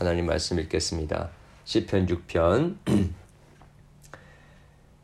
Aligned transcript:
하나님 0.00 0.24
말씀 0.24 0.58
읽겠습니다. 0.58 1.28
시편 1.64 2.06
6편 2.06 2.76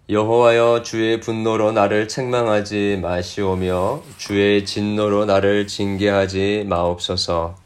여호와여 0.08 0.80
주의 0.84 1.20
분노로 1.20 1.72
나를 1.72 2.08
책망하지 2.08 3.00
마시오며 3.02 4.02
주의 4.16 4.64
진노로 4.64 5.26
나를 5.26 5.66
징계하지 5.66 6.64
마옵소서. 6.66 7.56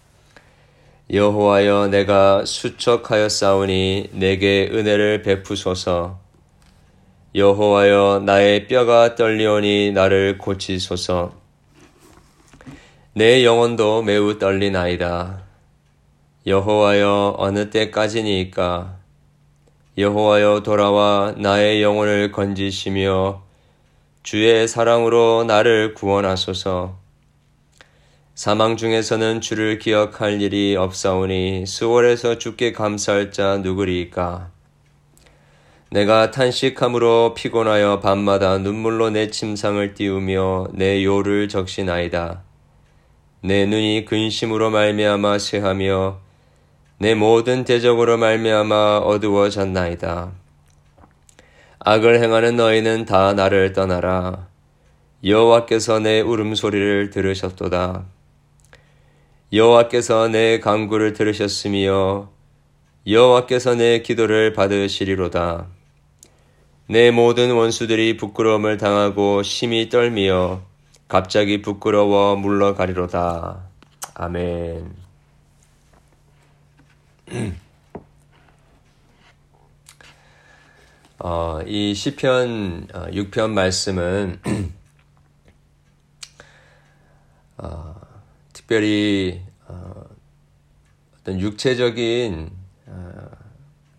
여호와여 1.12 1.86
내가 1.92 2.44
수척하여 2.44 3.28
싸우니 3.28 4.10
내게 4.14 4.68
은혜를 4.72 5.22
베푸소서. 5.22 6.18
여호와여 7.36 8.22
나의 8.26 8.66
뼈가 8.66 9.14
떨리오니 9.14 9.92
나를 9.92 10.36
고치소서. 10.36 11.32
내 13.14 13.44
영혼도 13.44 14.02
매우 14.02 14.36
떨리나이다. 14.36 15.49
여호와여 16.46 17.34
어느 17.36 17.68
때까지니까 17.68 18.96
여호와여 19.98 20.62
돌아와 20.62 21.34
나의 21.36 21.82
영혼을 21.82 22.32
건지시며 22.32 23.42
주의 24.22 24.66
사랑으로 24.66 25.44
나를 25.44 25.92
구원하소서. 25.92 26.96
사망 28.34 28.78
중에서는 28.78 29.42
주를 29.42 29.78
기억할 29.78 30.40
일이 30.40 30.76
없사오니 30.76 31.66
수월에서 31.66 32.38
주께 32.38 32.72
감사할 32.72 33.32
자 33.32 33.58
누구리이까? 33.58 34.50
내가 35.90 36.30
탄식함으로 36.30 37.34
피곤하여 37.34 38.00
밤마다 38.00 38.56
눈물로 38.56 39.10
내 39.10 39.28
침상을 39.28 39.92
띄우며 39.92 40.68
내 40.72 41.04
요를 41.04 41.50
적시나이다. 41.50 42.44
내 43.42 43.66
눈이 43.66 44.06
근심으로 44.06 44.70
말미암아 44.70 45.38
쇠하며 45.38 46.29
내 47.02 47.14
모든 47.14 47.64
대적으로 47.64 48.18
말미암아 48.18 48.98
어두워졌나이다. 48.98 50.32
악을 51.78 52.22
행하는 52.22 52.56
너희는 52.56 53.06
다 53.06 53.32
나를 53.32 53.72
떠나라. 53.72 54.48
여호와께서 55.24 56.00
내 56.00 56.20
울음소리를 56.20 57.08
들으셨도다. 57.08 58.04
여호와께서 59.50 60.28
내 60.28 60.60
간구를 60.60 61.14
들으셨으며 61.14 62.28
여호와께서 63.06 63.76
내 63.76 64.02
기도를 64.02 64.52
받으시리로다. 64.52 65.68
내 66.86 67.10
모든 67.10 67.52
원수들이 67.52 68.18
부끄러움을 68.18 68.76
당하고 68.76 69.42
심히 69.42 69.88
떨미어 69.88 70.60
갑자기 71.08 71.62
부끄러워 71.62 72.36
물러가리로다. 72.36 73.62
아멘. 74.12 75.09
어, 81.20 81.60
이 81.64 81.94
시편 81.94 82.88
6편 82.88 83.38
어, 83.38 83.48
말씀은 83.48 84.40
어, 87.58 88.00
특별히 88.52 89.44
어, 89.68 90.06
어떤 91.14 91.38
육체적인 91.38 92.50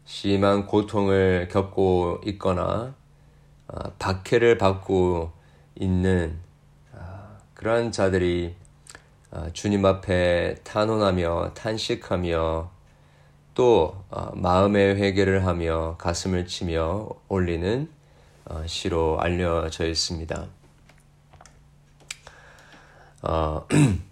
심한 0.03 0.67
고통을 0.67 1.47
겪고 1.49 2.19
있거나 2.25 2.93
어, 3.67 3.91
박해를 3.97 4.57
받고 4.57 5.31
있는 5.75 6.38
어, 6.91 7.38
그러한 7.53 7.93
자들이 7.93 8.55
어, 9.31 9.47
주님 9.53 9.85
앞에 9.85 10.55
탄원하며 10.66 11.53
탄식하며 11.53 12.80
또 13.53 14.03
마음의 14.33 14.95
회개를 14.95 15.45
하며 15.45 15.95
가슴을 15.97 16.47
치며 16.47 17.09
올리는 17.27 17.89
시로 18.66 19.19
알려져 19.19 19.85
있습니다. 19.88 20.47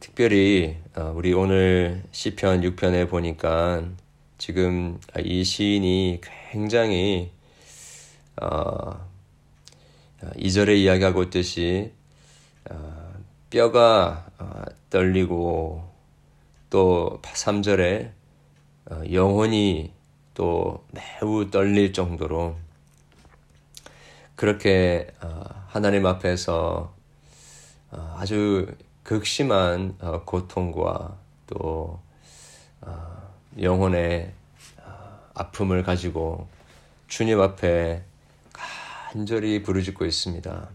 특별히 0.00 0.76
어, 0.96 1.12
우리 1.14 1.32
오늘 1.32 2.02
시편 2.10 2.60
6편에 2.62 3.08
보니까 3.08 3.84
지금 4.38 5.00
이 5.18 5.44
시인이 5.44 6.20
굉장히 6.50 7.30
어, 8.40 9.06
2절에 10.36 10.76
이야기하고 10.76 11.22
있듯이 11.24 11.92
어, 12.68 13.14
뼈가 13.50 14.26
어, 14.38 14.62
떨리고 14.90 15.89
또 16.70 17.20
3절에 17.22 18.12
어, 18.90 19.02
영혼이 19.12 19.92
또 20.34 20.84
매우 20.92 21.50
떨릴 21.50 21.92
정도로 21.92 22.56
그렇게 24.36 25.08
어, 25.20 25.44
하나님 25.66 26.06
앞에서 26.06 26.94
어, 27.90 28.16
아주 28.18 28.66
극심한 29.02 29.96
어, 30.00 30.22
고통과 30.24 31.18
또 31.48 32.00
어, 32.80 33.34
영혼의 33.60 34.32
어, 34.78 35.20
아픔을 35.34 35.82
가지고 35.82 36.48
주님 37.08 37.40
앞에 37.40 38.04
간절히 38.52 39.62
부르짖고 39.62 40.06
있습니다. 40.06 40.70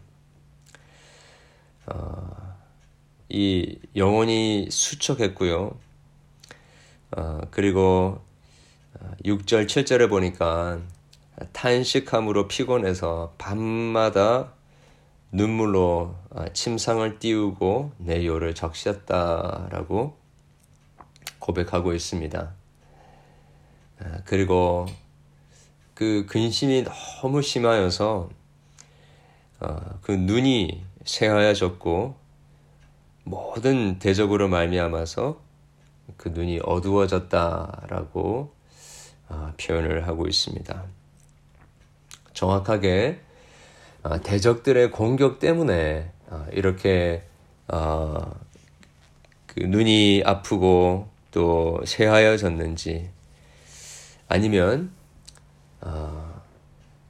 이 3.29 3.79
영혼이 3.95 4.67
수척했고요. 4.69 5.77
그리고 7.51 8.21
6절, 9.23 9.67
7절에 9.67 10.09
보니까 10.09 10.79
탄식함으로 11.53 12.47
피곤해서 12.47 13.33
밤마다 13.37 14.53
눈물로 15.31 16.15
아, 16.33 16.47
침상을 16.49 17.19
띄우고 17.19 17.91
내 17.97 18.25
요를 18.25 18.55
적셨다라고 18.55 20.17
고백하고 21.39 21.93
있습니다. 21.93 22.53
아, 23.99 24.17
그리고 24.23 24.85
그 25.93 26.25
근심이 26.29 26.85
너무 27.21 27.41
심하여서 27.41 28.29
어, 29.59 29.99
그 30.01 30.11
눈이 30.11 30.85
새하얘졌고 31.05 32.15
모든 33.23 33.99
대적으로 33.99 34.47
말미암아서 34.47 35.44
그 36.17 36.29
눈이 36.29 36.61
어두워졌다라고 36.63 38.53
아, 39.27 39.53
표현을 39.59 40.07
하고 40.07 40.27
있습니다. 40.27 40.83
정확하게 42.33 43.19
어, 44.03 44.21
대적들의 44.21 44.91
공격 44.91 45.39
때문에 45.39 46.11
어, 46.27 46.45
이렇게 46.51 47.23
어, 47.67 48.35
그 49.47 49.61
눈이 49.61 50.21
아프고 50.25 51.09
또 51.31 51.81
새하여졌는지 51.85 53.09
아니면 54.27 54.91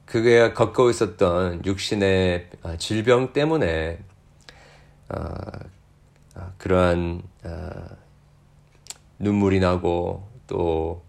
그게 0.04 0.52
겪고 0.52 0.90
있었던 0.90 1.64
육신의 1.64 2.50
질병 2.78 3.32
때문에 3.32 3.98
그러한 6.58 7.22
눈물이 9.18 9.60
나고 9.60 10.26
또 10.46 11.02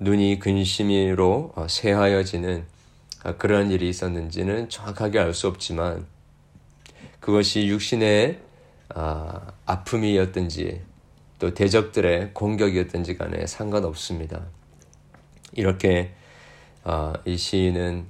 눈이 0.00 0.38
근심으로 0.38 1.54
새하여지는 1.68 2.66
아, 3.22 3.36
그러한 3.36 3.70
일이 3.70 3.88
있었는지는 3.88 4.68
정확하게 4.68 5.18
알 5.18 5.32
수 5.32 5.48
없지만 5.48 6.06
그것이 7.20 7.66
육신의 7.68 8.40
아, 8.94 9.52
아픔이었든지 9.64 10.82
또 11.38 11.54
대적들의 11.54 12.34
공격이었든지 12.34 13.16
간에 13.16 13.46
상관없습니다. 13.46 14.42
이렇게 15.52 16.12
아, 16.82 17.14
이 17.24 17.36
시인은 17.36 18.06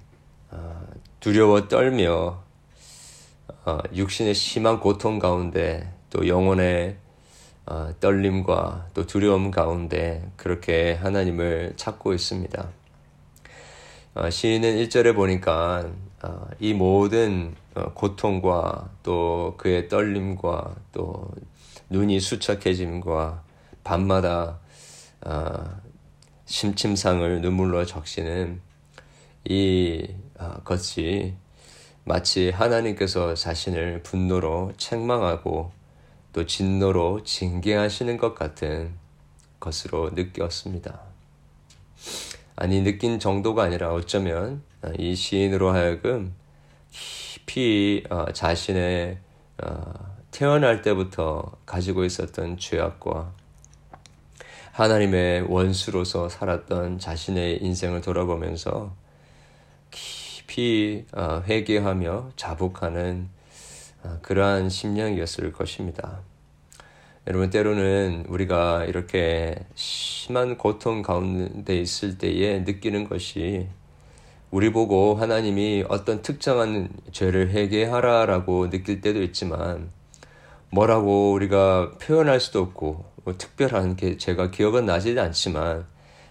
두려워 1.20 1.68
떨며 1.68 2.42
육신의 3.94 4.34
심한 4.34 4.80
고통 4.80 5.18
가운데 5.18 5.92
또 6.10 6.26
영혼의 6.26 6.96
떨림과 8.00 8.88
또 8.94 9.06
두려움 9.06 9.50
가운데 9.50 10.30
그렇게 10.36 10.94
하나님을 10.94 11.74
찾고 11.76 12.12
있습니다. 12.12 12.68
어, 14.14 14.30
시인은 14.30 14.76
1절에 14.76 15.14
보니까 15.14 15.90
어, 16.22 16.46
이 16.60 16.72
모든 16.72 17.54
어, 17.74 17.92
고통과 17.94 18.90
또 19.02 19.54
그의 19.56 19.88
떨림과 19.88 20.76
또 20.92 21.28
눈이 21.90 22.20
수척해짐과 22.20 23.42
밤마다 23.82 24.58
심침상을 26.46 27.40
눈물로 27.40 27.84
적시는 27.86 28.60
이 29.44 30.06
것이 30.64 31.34
마치 32.04 32.50
하나님께서 32.50 33.34
자신을 33.34 34.02
분노로 34.02 34.72
책망하고 34.76 35.72
또 36.34 36.44
진노로 36.44 37.22
징계하시는 37.22 38.18
것 38.18 38.34
같은 38.34 38.92
것으로 39.60 40.10
느꼈습니다. 40.10 41.00
아니 42.56 42.82
느낀 42.82 43.18
정도가 43.20 43.62
아니라 43.62 43.94
어쩌면 43.94 44.62
이 44.98 45.14
시인으로 45.14 45.70
하여금 45.70 46.34
깊이 46.90 48.04
어, 48.10 48.26
자신의 48.32 49.18
어, 49.62 49.92
태어날 50.32 50.82
때부터 50.82 51.52
가지고 51.64 52.04
있었던 52.04 52.58
죄악과 52.58 53.32
하나님의 54.72 55.42
원수로서 55.42 56.28
살았던 56.28 56.98
자신의 56.98 57.62
인생을 57.62 58.00
돌아보면서 58.00 58.92
깊이 59.92 61.06
어, 61.12 61.44
회개하며 61.46 62.32
자복하는 62.34 63.28
그러한 64.22 64.68
심령이었을 64.68 65.52
것입니다. 65.52 66.20
여러분 67.26 67.48
때로는 67.48 68.26
우리가 68.28 68.84
이렇게 68.84 69.54
심한 69.74 70.58
고통 70.58 71.02
가운데 71.02 71.76
있을 71.76 72.18
때에 72.18 72.60
느끼는 72.60 73.08
것이 73.08 73.66
우리 74.50 74.70
보고 74.70 75.14
하나님이 75.14 75.84
어떤 75.88 76.22
특정한 76.22 76.90
죄를 77.12 77.50
회개하라라고 77.50 78.70
느낄 78.70 79.00
때도 79.00 79.22
있지만 79.22 79.90
뭐라고 80.70 81.32
우리가 81.32 81.92
표현할 81.98 82.40
수도 82.40 82.60
없고 82.60 83.04
뭐 83.24 83.38
특별한 83.38 83.96
게 83.96 84.16
제가 84.18 84.50
기억은 84.50 84.86
나지 84.86 85.18
않지만 85.18 85.86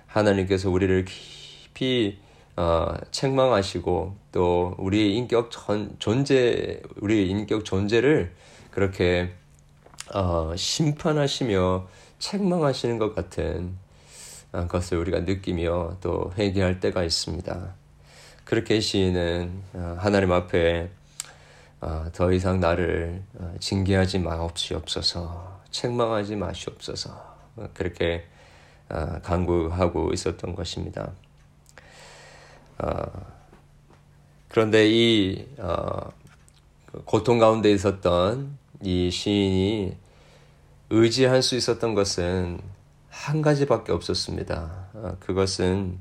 하나님께서 0.05 0.69
우리를 0.69 1.05
깊이 1.05 2.19
어, 2.55 2.93
책망하시고 3.11 4.15
또 4.31 4.75
우리의 4.77 5.15
인격 5.15 5.49
전, 5.49 5.95
존재 5.97 6.81
우리의 7.01 7.29
인격 7.29 7.65
존재를 7.65 8.33
그렇게 8.69 9.33
어, 10.13 10.53
심판하시며 10.55 11.87
책망하시는 12.19 12.99
것 12.99 13.15
같은 13.15 13.75
어, 14.51 14.67
것을 14.67 14.99
우리가 14.99 15.21
느끼며 15.21 15.97
또 16.01 16.31
회개할 16.37 16.79
때가 16.79 17.03
있습니다. 17.03 17.73
그렇게 18.43 18.79
시인은 18.79 19.63
어, 19.73 19.95
하나님 19.99 20.31
앞에 20.31 20.89
어, 21.81 22.05
더 22.13 22.31
이상 22.31 22.59
나를 22.59 23.23
징계하지 23.59 24.19
마옵시옵소서, 24.19 25.61
책망하지 25.71 26.35
마시옵소서 26.35 27.35
그렇게 27.73 28.25
간구하고 29.23 30.11
있었던 30.13 30.55
것입니다. 30.55 31.11
그런데 34.49 34.87
이 34.89 35.47
고통 37.05 37.39
가운데 37.39 37.71
있었던 37.71 38.57
이 38.81 39.09
시인이 39.09 39.97
의지할 40.89 41.41
수 41.41 41.55
있었던 41.55 41.95
것은 41.95 42.59
한 43.09 43.41
가지밖에 43.41 43.91
없었습니다. 43.91 44.89
어, 44.93 45.17
그것은 45.19 45.99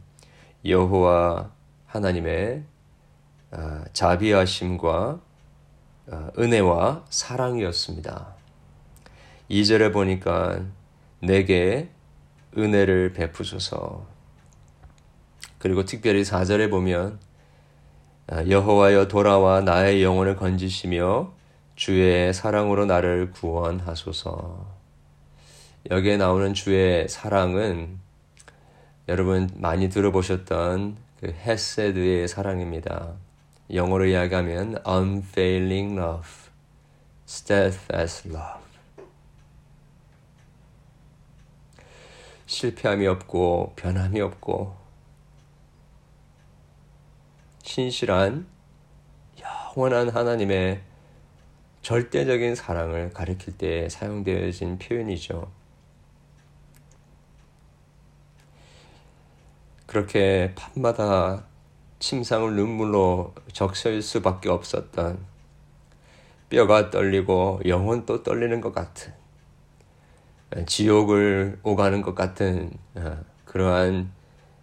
여호와 0.65 1.51
하나님의 1.87 2.65
어, 3.53 3.85
자비하심과 3.93 5.21
어, 6.09 6.29
은혜와 6.39 7.05
사랑이었습니다. 7.09 8.35
2절에 9.51 9.93
보니까 9.93 10.63
내게 11.21 11.91
은혜를 12.57 13.13
베푸소서. 13.13 14.12
그리고 15.63 15.85
특별히 15.85 16.23
4절에 16.23 16.69
보면 16.71 17.21
여호와여 18.49 19.07
돌아와 19.07 19.61
나의 19.61 20.03
영혼을 20.03 20.35
건지시며 20.35 21.33
주의 21.77 22.35
사랑으로 22.35 22.85
나를 22.85 23.31
구원하소서. 23.31 24.67
여기에 25.93 26.17
나오는 26.17 26.53
주의 26.53 27.09
사랑은 27.09 28.01
여러분 29.09 29.51
많이 29.55 29.89
들어보셨던 29.89 30.97
그 31.21 31.29
헤세드의 31.29 32.27
사랑입니다. 32.27 33.13
영어로 33.73 34.07
이야기하면 34.07 34.83
unfailing 34.85 35.97
love, 35.97 36.29
steadfast 37.29 38.31
love. 38.31 38.63
실패함이 42.47 43.07
없고 43.07 43.75
변함이 43.77 44.21
없고 44.21 44.82
신실한 47.63 48.47
영원한 49.41 50.09
하나님의 50.09 50.83
절대적인 51.83 52.55
사랑을 52.55 53.11
가리킬 53.11 53.57
때 53.59 53.89
사용되어진 53.89 54.79
표현이죠. 54.79 55.51
그렇게 59.87 60.53
밤마다 60.55 61.45
침상을 61.99 62.55
눈물로 62.55 63.35
적실 63.53 64.01
수밖에 64.03 64.49
없었던 64.49 65.19
뼈가 66.49 66.91
떨리고 66.91 67.61
영혼도 67.65 68.23
떨리는 68.23 68.61
것 68.61 68.73
같은 68.73 69.13
지옥을 70.67 71.59
오가는 71.63 72.03
것 72.03 72.15
같은 72.15 72.71
어, 72.95 73.19
그러한 73.45 74.13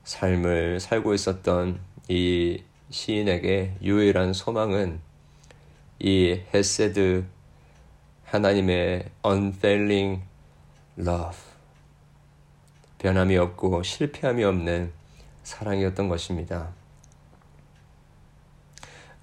삶을 0.04 0.80
살고 0.80 1.14
있었던 1.14 1.80
이 2.08 2.64
시인에게 2.90 3.78
유일한 3.82 4.34
소망은 4.34 5.00
이 6.00 6.42
헤세드 6.54 7.26
하나님의 8.26 9.10
unfailing 9.26 10.24
love 10.98 11.38
변함이 12.98 13.38
없고 13.38 13.84
실패함이 13.84 14.44
없는 14.44 14.92
사랑이었던 15.44 16.10
것입니다. 16.10 16.70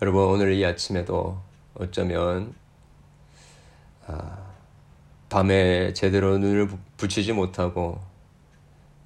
여러분 0.03 0.25
오늘 0.25 0.53
이 0.53 0.65
아침에도 0.65 1.41
어쩌면 1.75 2.55
아, 4.07 4.47
밤에 5.29 5.93
제대로 5.93 6.39
눈을 6.39 6.69
붙이지 6.97 7.33
못하고 7.33 8.01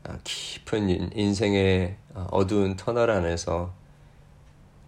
아, 0.05 0.19
깊은 0.25 1.17
인생의 1.17 1.97
어두운 2.31 2.77
터널 2.77 3.11
안에서 3.11 3.80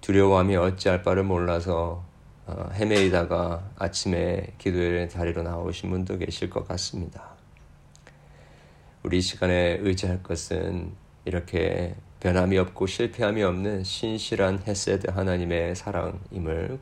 두려워함이 0.03 0.57
어찌할 0.57 1.03
바를 1.03 1.23
몰라서 1.23 2.05
어, 2.45 2.69
헤매이다가 2.75 3.71
아침에 3.79 4.53
기도의 4.59 5.09
자리로 5.09 5.43
나오신 5.43 5.91
분도 5.91 6.19
계실 6.19 6.51
것 6.51 6.67
같습니다. 6.67 7.31
우리 9.05 9.21
시간에 9.21 9.79
의지할 9.81 10.23
것은 10.25 10.93
이렇게 11.25 11.95
변함이 12.19 12.59
없고 12.59 12.87
실패함이 12.87 13.45
없는 13.45 13.85
신실한 13.85 14.65
헤세드 14.67 15.11
하나님의 15.11 15.77
사랑임을 15.77 16.81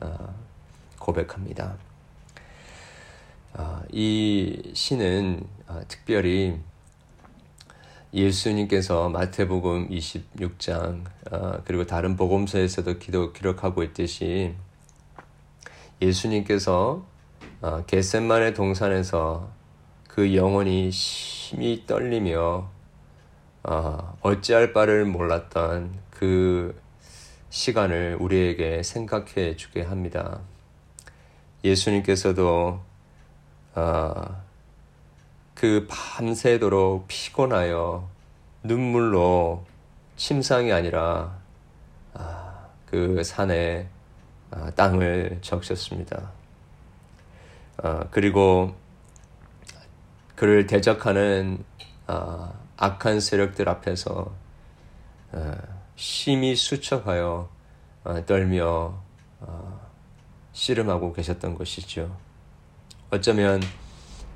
어, 0.00 0.34
고백합니다. 1.00 1.76
어, 3.54 3.82
이 3.90 4.70
시는 4.72 5.44
특별히 5.88 6.60
예수님께서 8.12 9.08
마태복음 9.08 9.88
26장 9.88 11.04
그리고 11.64 11.86
다른 11.86 12.16
복음서에서도 12.16 12.98
기도 12.98 13.32
기록하고 13.32 13.82
있듯이 13.82 14.54
예수님께서 16.00 17.06
어, 17.62 17.84
겟셋만의 17.86 18.54
동산에서 18.54 19.48
그 20.08 20.34
영혼이 20.34 20.90
심히 20.90 21.84
떨리며 21.86 22.68
어, 23.62 24.18
어찌할 24.20 24.72
바를 24.72 25.04
몰랐던 25.04 25.96
그 26.10 26.78
시간을 27.50 28.16
우리에게 28.18 28.82
생각해 28.82 29.56
주게 29.56 29.82
합니다. 29.82 30.40
예수님께서도 31.62 32.80
어, 33.74 34.42
그 35.62 35.86
밤새도록 35.88 37.06
피곤하여 37.06 38.10
눈물로 38.64 39.64
침상이 40.16 40.72
아니라 40.72 41.38
그 42.86 43.22
산에 43.22 43.88
아, 44.50 44.72
땅을 44.72 45.38
적셨습니다. 45.40 46.32
아, 47.76 48.04
그리고 48.10 48.74
그를 50.34 50.66
대적하는 50.66 51.64
아, 52.08 52.52
악한 52.76 53.20
세력들 53.20 53.68
앞에서 53.68 54.32
심히 55.94 56.56
수척하여 56.56 57.48
떨며 58.26 59.00
씨름하고 60.54 61.12
계셨던 61.12 61.54
것이죠. 61.54 62.16
어쩌면 63.10 63.60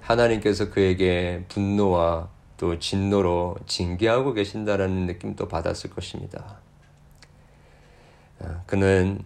하나님께서 0.07 0.71
그에게 0.71 1.45
분노와 1.49 2.29
또 2.57 2.79
진노로 2.79 3.57
징계하고 3.67 4.35
계신다라는 4.35 5.07
느낌도 5.07 5.49
받았을 5.49 5.91
것입니다. 5.91 6.59
그는 8.67 9.25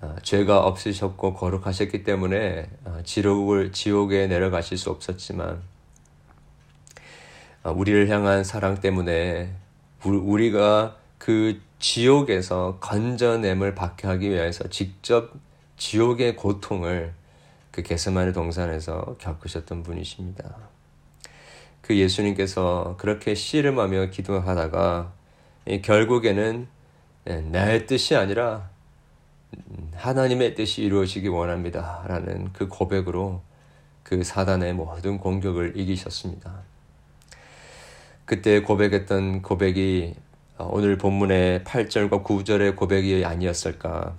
어, 0.00 0.16
죄가 0.22 0.60
없으셨고 0.60 1.34
거룩하셨기 1.34 2.04
때문에 2.04 2.68
어, 2.84 3.00
지옥을 3.04 3.72
지옥에 3.72 4.26
내려가실 4.26 4.76
수 4.76 4.90
없었지만 4.90 5.62
어, 7.62 7.72
우리를 7.72 8.08
향한 8.10 8.44
사랑 8.44 8.80
때문에 8.80 9.54
우리가 10.04 10.96
그 11.16 11.60
지옥에서 11.78 12.78
건져냄을 12.80 13.74
받게 13.74 14.06
하기 14.06 14.28
위해서 14.30 14.68
직접 14.68 15.32
지옥의 15.78 16.36
고통을 16.36 17.14
그 17.74 17.82
게스마네 17.82 18.30
동산에서 18.30 19.16
겪으셨던 19.18 19.82
분이십니다. 19.82 20.44
그 21.80 21.96
예수님께서 21.98 22.94
그렇게 22.98 23.34
씨름하며 23.34 24.10
기도하다가 24.10 25.12
결국에는 25.82 26.68
네, 27.24 27.40
내 27.40 27.84
뜻이 27.84 28.14
아니라 28.14 28.70
하나님의 29.96 30.54
뜻이 30.54 30.84
이루어지기 30.84 31.26
원합니다. 31.26 32.04
라는 32.06 32.52
그 32.52 32.68
고백으로 32.68 33.42
그 34.04 34.22
사단의 34.22 34.74
모든 34.74 35.18
공격을 35.18 35.76
이기셨습니다. 35.76 36.60
그때 38.24 38.62
고백했던 38.62 39.42
고백이 39.42 40.14
오늘 40.58 40.96
본문의 40.96 41.64
8절과 41.64 42.22
9절의 42.22 42.76
고백이 42.76 43.24
아니었을까. 43.24 44.14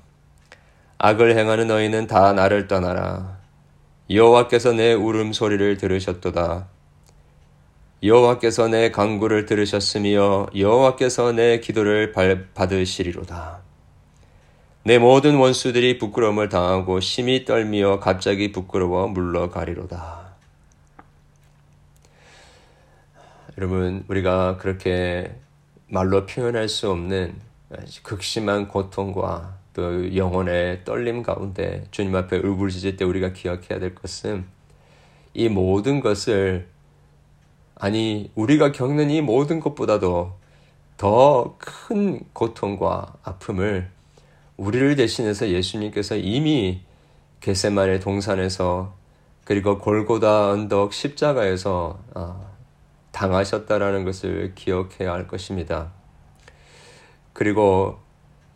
악을 0.97 1.37
행하는 1.37 1.67
너희는 1.67 2.07
다 2.07 2.33
나를 2.33 2.67
떠나라. 2.67 3.34
여호와께서 4.09 4.73
내 4.73 4.93
울음소리를 4.93 5.77
들으셨도다. 5.77 6.67
여호와께서 8.03 8.67
내 8.67 8.91
간구를 8.91 9.45
들으셨으며 9.45 10.47
여호와께서 10.55 11.31
내 11.31 11.59
기도를 11.59 12.13
받으시리로다. 12.53 13.61
내 14.83 14.99
모든 14.99 15.37
원수들이 15.37 15.97
부끄러움을 15.97 16.49
당하고 16.49 16.99
심히 16.99 17.45
떨미어 17.45 17.99
갑자기 17.99 18.51
부끄러워 18.51 19.07
물러가리로다. 19.07 20.35
여러분, 23.57 24.03
우리가 24.07 24.57
그렇게 24.57 25.33
말로 25.87 26.27
표현할 26.27 26.69
수 26.69 26.91
없는 26.91 27.33
극심한 28.03 28.67
고통과 28.67 29.57
또 29.75 30.15
영혼의 30.15 30.85
떨림 30.85 31.21
가운데 31.21 31.85
주님 31.91 32.15
앞에 32.15 32.37
울부짖을 32.37 32.95
때 32.95 33.05
우리가 33.05 33.33
기억해야 33.33 33.79
될 33.79 33.93
것은 33.93 34.45
이 35.33 35.49
모든 35.49 35.99
것을 35.99 36.67
아니 37.75 38.31
우리가 38.35 38.71
겪는 38.71 39.09
이 39.11 39.21
모든 39.21 39.59
것보다도 39.59 40.33
더 40.97 41.57
큰 41.59 42.21
고통과 42.31 43.15
아픔을 43.23 43.89
우리를 44.57 44.95
대신해서 44.95 45.49
예수님께서 45.49 46.15
이미 46.15 46.81
게세만의 47.41 47.99
동산에서 47.99 48.95
그리고 49.43 49.77
골고다 49.77 50.49
언덕 50.51 50.93
십자가에서 50.93 51.99
어, 52.15 52.55
당하셨다라는 53.11 54.05
것을 54.05 54.53
기억해야 54.55 55.11
할 55.11 55.27
것입니다. 55.27 55.91
그리고 57.33 57.99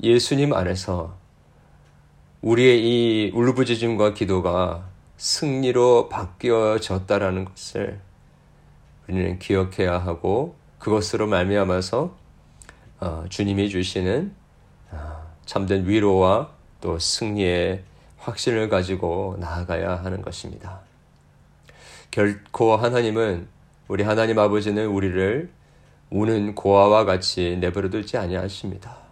예수님 0.01 0.53
안에서 0.53 1.17
우리의 2.41 2.81
이 2.85 3.31
울부짖음과 3.33 4.13
기도가 4.13 4.87
승리로 5.17 6.07
바뀌어졌다라는 6.07 7.45
것을 7.45 7.99
우리는 9.07 9.39
기억해야 9.39 9.97
하고 9.97 10.55
그것으로 10.77 11.27
말미암아서 11.27 12.15
어, 13.01 13.25
주님이 13.27 13.69
주시는 13.69 14.33
어, 14.91 15.33
참된 15.45 15.85
위로와 15.85 16.51
또 16.79 16.97
승리의 16.97 17.83
확신을 18.19 18.69
가지고 18.69 19.35
나아가야 19.39 20.03
하는 20.03 20.21
것입니다. 20.21 20.79
결코 22.11 22.77
하나님은 22.77 23.47
우리 23.89 24.03
하나님 24.03 24.39
아버지는 24.39 24.87
우리를 24.87 25.49
우는 26.09 26.55
고아와 26.55 27.03
같이 27.03 27.57
내버려 27.59 27.89
두지 27.89 28.17
아니하십니다. 28.17 29.08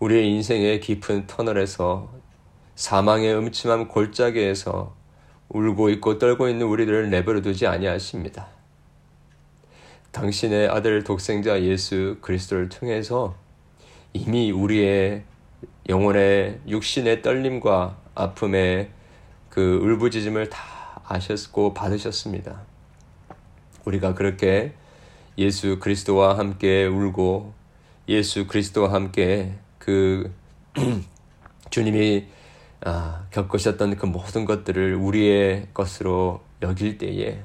우리의 0.00 0.28
인생의 0.30 0.80
깊은 0.80 1.26
터널에서 1.26 2.12
사망의 2.74 3.34
음침한 3.34 3.88
골짜기에서 3.88 4.94
울고 5.48 5.90
있고 5.90 6.18
떨고 6.18 6.48
있는 6.48 6.66
우리들을 6.66 7.10
내버려 7.10 7.40
두지 7.42 7.66
아니하십니다. 7.66 8.48
당신의 10.10 10.68
아들 10.68 11.04
독생자 11.04 11.60
예수 11.62 12.18
그리스도를 12.20 12.68
통해서 12.68 13.34
이미 14.12 14.50
우리의 14.50 15.24
영혼의 15.88 16.60
육신의 16.68 17.22
떨림과 17.22 17.96
아픔의 18.14 18.90
그 19.48 19.78
울부짖음을 19.82 20.50
다 20.50 21.00
아셨고 21.06 21.74
받으셨습니다. 21.74 22.62
우리가 23.84 24.14
그렇게 24.14 24.72
예수 25.36 25.78
그리스도와 25.78 26.38
함께 26.38 26.86
울고 26.86 27.52
예수 28.08 28.46
그리스도와 28.46 28.92
함께 28.92 29.54
그 29.84 30.32
주님이 31.68 32.26
아, 32.86 33.26
겪으셨던 33.30 33.96
그 33.96 34.06
모든 34.06 34.46
것들을 34.46 34.94
우리의 34.94 35.68
것으로 35.74 36.40
여길 36.62 36.96
때에 36.96 37.42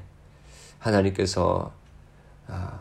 하나님께서 0.80 1.74
아, 2.48 2.80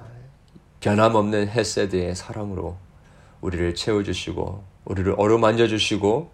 변함없는 0.78 1.48
헤세드의 1.48 2.14
사랑으로 2.14 2.76
우리를 3.40 3.74
채워주시고 3.74 4.62
우리를 4.84 5.14
어루만져 5.18 5.66
주시고 5.66 6.30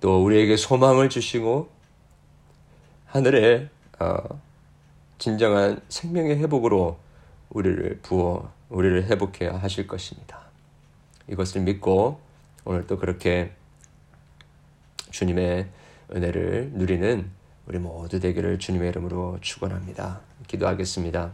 또 0.00 0.22
우리에게 0.22 0.58
소망을 0.58 1.08
주시고 1.08 1.70
하늘의 3.06 3.70
어, 3.98 4.16
진정한 5.16 5.80
생명의 5.88 6.36
회복으로 6.36 6.98
우리를 7.48 8.00
부어 8.02 8.52
우리를 8.68 9.04
회복해야 9.04 9.56
하실 9.56 9.86
것입니다. 9.86 10.40
이것을 11.28 11.62
믿고 11.62 12.25
오늘 12.68 12.84
또 12.88 12.98
그렇게 12.98 13.52
주님의 15.12 15.68
은혜를 16.12 16.72
누리는 16.74 17.30
우리 17.68 17.78
모두 17.78 18.18
되기를 18.18 18.58
주님의 18.58 18.88
이름으로 18.88 19.38
축원합니다. 19.40 20.20
기도하겠습니다. 20.48 21.30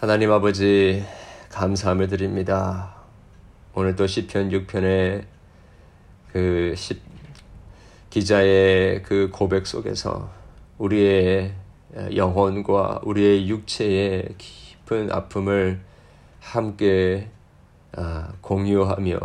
하나님 0.00 0.30
아버지 0.30 1.02
감사함을 1.48 2.08
드립니다. 2.08 2.94
오늘 3.74 3.96
또 3.96 4.06
시편 4.06 4.50
6편의 4.50 5.24
그 6.32 6.74
기자의 8.10 9.02
그 9.02 9.30
고백 9.32 9.66
속에서 9.66 10.30
우리의 10.76 11.54
영혼과 12.14 13.00
우리의 13.02 13.48
육체의 13.48 14.34
깊은 14.36 15.10
아픔을 15.10 15.80
함께 16.38 17.30
아, 17.30 17.35
공유하며 18.40 19.18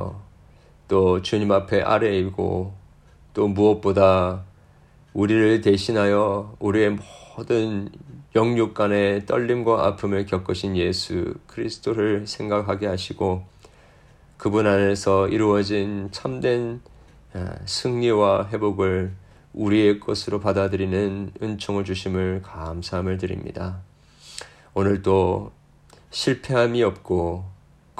또 0.87 1.21
주님 1.21 1.51
앞에 1.51 1.81
아뢰이고 1.81 2.73
또 3.33 3.47
무엇보다 3.47 4.43
우리를 5.13 5.61
대신하여 5.61 6.55
우리의 6.59 6.97
모든 7.37 7.89
영육 8.35 8.73
간의 8.73 9.25
떨림과 9.25 9.85
아픔을 9.87 10.25
겪으신 10.25 10.77
예수 10.77 11.33
그리스도를 11.47 12.27
생각하게 12.27 12.87
하시고 12.87 13.43
그분 14.37 14.67
안에서 14.67 15.27
이루어진 15.27 16.09
참된 16.11 16.81
아, 17.33 17.55
승리와 17.65 18.49
회복을 18.51 19.13
우리의 19.53 19.99
것으로 19.99 20.39
받아들이는 20.39 21.31
은총을 21.41 21.85
주심을 21.85 22.41
감사함을 22.41 23.17
드립니다. 23.17 23.79
오늘도 24.73 25.51
실패함이 26.09 26.83
없고 26.83 27.50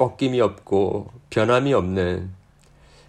꺾임이 0.02 0.42
없고 0.42 1.12
변함이 1.30 1.76
없는 1.76 2.32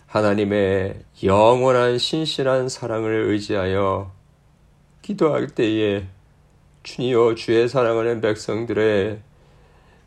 하나님의 0.06 1.02
영원한 1.24 1.96
신실한 1.96 2.68
사랑을 2.68 3.30
의지하여 3.30 4.12
기도할 5.00 5.46
때에 5.46 6.04
주니어 6.82 7.34
주의 7.34 7.66
사랑하는 7.66 8.20
백성들의 8.20 9.22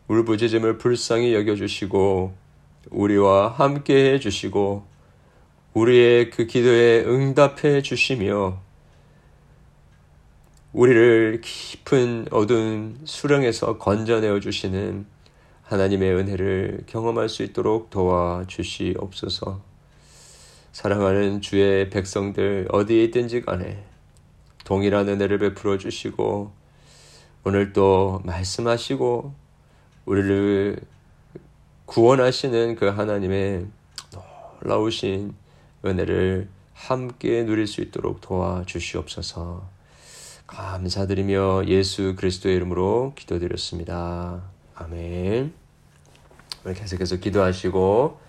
울부짖음을 0.07 0.77
불쌍히 0.77 1.33
여겨주시고 1.33 2.35
우리와 2.91 3.47
함께 3.47 4.13
해주시고 4.13 4.85
우리의 5.73 6.29
그 6.29 6.45
기도에 6.45 7.03
응답해 7.03 7.81
주시며 7.81 8.59
우리를 10.71 11.41
깊은 11.41 12.27
어두운 12.29 12.99
수렁에서 13.05 13.79
건져내어 13.79 14.39
주시는 14.39 15.14
하나님의 15.65 16.13
은혜를 16.13 16.83
경험할 16.85 17.27
수 17.27 17.41
있도록 17.43 17.89
도와주시옵소서. 17.89 19.61
사랑하는 20.71 21.41
주의 21.41 21.89
백성들 21.89 22.67
어디에 22.71 23.05
있든지 23.05 23.41
간에 23.41 23.83
동일한 24.63 25.07
은혜를 25.09 25.39
베풀어 25.39 25.77
주시고 25.77 26.51
오늘 27.45 27.73
또 27.73 28.21
말씀하시고 28.25 29.33
우리를 30.05 30.77
구원하시는 31.85 32.75
그 32.75 32.87
하나님의 32.87 33.65
놀라우신 34.61 35.33
은혜를 35.83 36.49
함께 36.73 37.43
누릴 37.43 37.65
수 37.65 37.81
있도록 37.81 38.21
도와주시옵소서. 38.21 39.67
감사드리며 40.45 41.63
예수 41.67 42.15
그리스도의 42.15 42.55
이름으로 42.55 43.13
기도드렸습니다. 43.15 44.54
아멘. 44.75 45.53
계속해서 46.65 47.17
기도하시고 47.17 48.19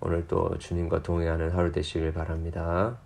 오늘 0.00 0.28
또 0.28 0.56
주님과 0.58 1.02
동행하는 1.02 1.50
하루 1.50 1.72
되시길 1.72 2.12
바랍니다. 2.12 2.98